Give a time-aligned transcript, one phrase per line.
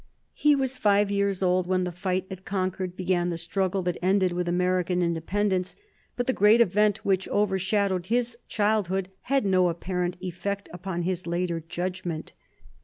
[0.33, 4.31] He was five years old when the fight at Concord began the struggle that ended
[4.31, 5.75] with American Independence,
[6.15, 11.59] but the great event which overshadowed his childhood had no apparent effect upon his later
[11.59, 12.33] judgment.